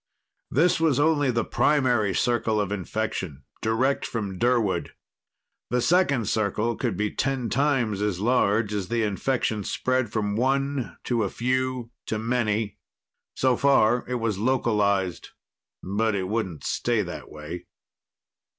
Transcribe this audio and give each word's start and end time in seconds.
This 0.49 0.79
was 0.79 0.99
only 0.99 1.29
the 1.29 1.45
primary 1.45 2.15
circle 2.15 2.59
of 2.59 2.71
infection, 2.71 3.43
direct 3.61 4.03
from 4.03 4.39
Durwood. 4.39 4.93
The 5.69 5.79
second 5.79 6.27
circle 6.27 6.75
could 6.75 6.97
be 6.97 7.11
ten 7.11 7.51
times 7.51 8.01
as 8.01 8.19
large, 8.19 8.73
as 8.73 8.87
the 8.87 9.03
infection 9.03 9.63
spread 9.63 10.11
from 10.11 10.35
one 10.35 10.97
to 11.03 11.21
a 11.21 11.29
few 11.29 11.91
to 12.07 12.17
many. 12.17 12.79
So 13.35 13.55
far 13.55 14.03
it 14.07 14.15
was 14.15 14.39
localized. 14.39 15.29
But 15.83 16.15
it 16.15 16.27
wouldn't 16.27 16.63
stay 16.63 17.03
that 17.03 17.29
way. 17.29 17.67